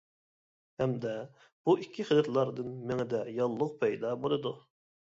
ھەمدە 0.81 1.11
بۇ 1.69 1.77
ئىككى 1.85 2.07
خىلىتلاردىن 2.09 2.75
مېڭىدە 2.91 3.23
ياللۇغ 3.39 3.81
پەيدا 3.85 4.19
بولىدۇ. 4.27 4.61